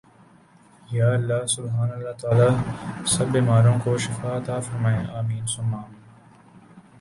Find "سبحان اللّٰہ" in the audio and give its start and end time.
1.45-2.13